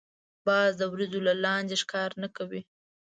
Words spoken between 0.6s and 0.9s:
د